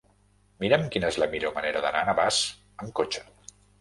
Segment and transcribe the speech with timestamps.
[0.63, 2.41] Mira'm quina és la millor manera d'anar a Navàs
[2.85, 3.23] amb cotxe.